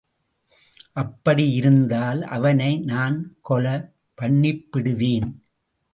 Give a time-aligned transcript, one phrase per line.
[0.93, 3.35] அப்படி இருந்தால் அவனை நான்
[3.49, 3.65] கொல
[4.17, 5.29] பண்ணிப்பிடுவேன்.